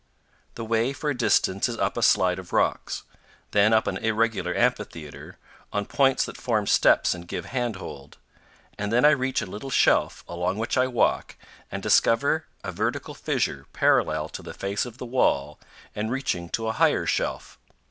The 0.55 0.65
way 0.65 0.93
for 0.93 1.11
a 1.11 1.15
distance 1.15 1.69
is 1.69 1.77
up 1.77 1.95
a 1.95 2.01
slide 2.01 2.39
of 2.39 2.51
rocks; 2.53 3.03
then 3.51 3.71
up 3.71 3.85
an 3.85 3.97
irregular 3.97 4.51
amphitheater, 4.57 5.37
on 5.71 5.85
points 5.85 6.25
that 6.25 6.41
form 6.41 6.65
steps 6.65 7.13
and 7.13 7.27
give 7.27 7.45
handhold; 7.45 8.17
and 8.79 8.91
then 8.91 9.05
I 9.05 9.11
reach 9.11 9.43
a 9.43 9.45
little 9.45 9.69
shelf, 9.69 10.23
along 10.27 10.57
which 10.57 10.75
I 10.75 10.87
walk, 10.87 11.35
and 11.71 11.83
discover 11.83 12.47
a 12.63 12.71
vertical 12.71 13.13
fissure 13.13 13.67
parallel 13.73 14.27
to 14.29 14.41
the 14.41 14.55
face 14.55 14.87
of 14.87 14.97
the 14.97 15.05
wall 15.05 15.59
and 15.95 16.09
reaching 16.09 16.49
to 16.49 16.65
a 16.67 16.71
higher 16.73 17.05
shelf. 17.05 17.59